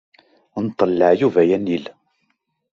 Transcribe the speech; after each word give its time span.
Nṭel 0.65 0.91
leɛyub, 0.99 1.35
ay 1.41 1.49
anil. 1.57 1.85